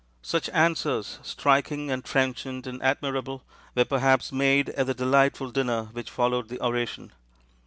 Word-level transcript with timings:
Such 0.23 0.49
answers, 0.49 1.19
striking 1.21 1.91
and 1.91 2.03
trenchant 2.03 2.65
and 2.65 2.81
admirable, 2.81 3.43
were 3.75 3.85
perhaps 3.85 4.31
made 4.31 4.69
at 4.69 4.87
the 4.87 4.95
delightful 4.95 5.51
dinner 5.51 5.89
which 5.91 6.09
followed 6.09 6.49
the 6.49 6.59
oration. 6.59 7.11